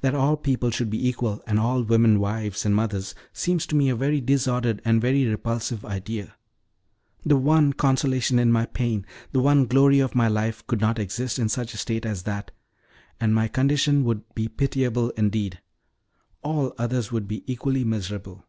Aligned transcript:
That 0.00 0.14
all 0.14 0.36
people 0.36 0.70
should 0.70 0.90
be 0.90 1.08
equal, 1.08 1.42
and 1.44 1.58
all 1.58 1.82
women 1.82 2.20
wives 2.20 2.64
and 2.64 2.72
mothers 2.72 3.16
seems 3.32 3.66
to 3.66 3.74
me 3.74 3.88
a 3.88 3.96
very 3.96 4.20
disordered 4.20 4.80
and 4.84 4.98
a 4.98 5.00
very 5.00 5.26
repulsive 5.26 5.84
idea 5.84 6.36
The 7.26 7.36
one 7.36 7.72
consolation 7.72 8.38
in 8.38 8.52
my 8.52 8.66
pain, 8.66 9.04
the 9.32 9.40
one 9.40 9.66
glory 9.66 9.98
of 9.98 10.14
my 10.14 10.28
life 10.28 10.64
could 10.68 10.80
not 10.80 11.00
exist 11.00 11.36
in 11.40 11.48
such 11.48 11.74
a 11.74 11.78
state 11.78 12.06
as 12.06 12.22
that, 12.22 12.52
and 13.18 13.34
my 13.34 13.48
condition 13.48 14.04
would 14.04 14.22
be 14.36 14.46
pitiable 14.46 15.10
indeed. 15.16 15.60
All 16.44 16.74
others 16.78 17.10
would 17.10 17.26
be 17.26 17.42
equally 17.52 17.82
miserable. 17.82 18.44